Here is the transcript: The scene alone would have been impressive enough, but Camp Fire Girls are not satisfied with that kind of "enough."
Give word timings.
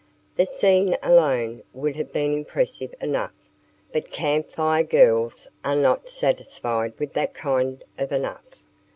The 0.35 0.47
scene 0.47 0.97
alone 1.03 1.61
would 1.73 1.95
have 1.95 2.11
been 2.11 2.33
impressive 2.33 2.91
enough, 2.99 3.33
but 3.93 4.09
Camp 4.09 4.49
Fire 4.49 4.81
Girls 4.81 5.47
are 5.63 5.75
not 5.75 6.09
satisfied 6.09 6.93
with 6.97 7.13
that 7.13 7.35
kind 7.35 7.83
of 7.99 8.11
"enough." 8.11 8.41